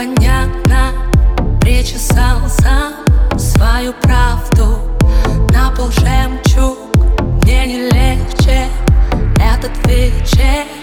[0.00, 0.92] понятно
[1.60, 2.38] Причесал
[3.38, 4.78] свою правду
[5.52, 6.78] На пол жемчуг.
[7.42, 8.68] Мне не легче
[9.36, 10.79] этот вечер.